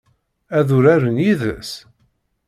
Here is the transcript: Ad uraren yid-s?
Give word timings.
Ad 0.57 0.67
uraren 0.77 1.17
yid-s? 1.25 1.71